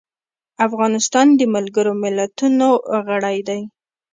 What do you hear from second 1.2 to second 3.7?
د ملګرو ملتونو غړی دی.